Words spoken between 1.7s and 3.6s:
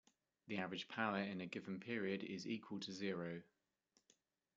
period is equal to zero.